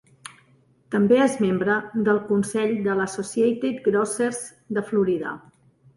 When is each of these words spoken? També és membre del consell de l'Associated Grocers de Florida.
També 0.95 1.17
és 1.25 1.35
membre 1.43 1.75
del 2.09 2.21
consell 2.29 2.73
de 2.89 2.95
l'Associated 3.01 3.85
Grocers 3.89 4.41
de 4.79 4.89
Florida. 4.89 5.37